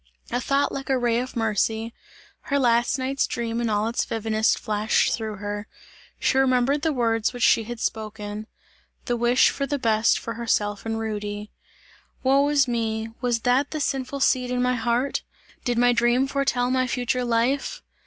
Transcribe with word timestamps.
A 0.31 0.41
thought 0.41 0.71
like 0.71 0.89
a 0.89 0.97
ray 0.97 1.19
of 1.19 1.35
mercy, 1.35 1.93
her 2.49 2.57
last 2.57 2.97
night's 2.97 3.27
dream 3.27 3.61
in 3.61 3.69
all 3.69 3.87
its 3.87 4.03
vividness 4.03 4.55
flashed 4.55 5.13
through 5.13 5.35
her; 5.35 5.67
she 6.19 6.39
remembered 6.39 6.81
the 6.81 6.91
words 6.91 7.33
which 7.33 7.43
she 7.43 7.65
had 7.65 7.79
spoken: 7.79 8.47
"the 9.05 9.15
wish 9.15 9.51
for 9.51 9.67
the 9.67 9.77
best 9.77 10.17
for 10.17 10.33
herself 10.33 10.87
and 10.87 10.97
Rudy." 10.99 11.51
"Woe 12.23 12.49
is 12.49 12.67
me! 12.67 13.09
Was 13.21 13.41
that 13.41 13.69
the 13.69 13.79
sinful 13.79 14.21
seed 14.21 14.49
in 14.49 14.59
my 14.59 14.73
heart? 14.73 15.21
Did 15.63 15.77
my 15.77 15.93
dream 15.93 16.25
foretell 16.25 16.71
my 16.71 16.87
future 16.87 17.23
life? 17.23 17.83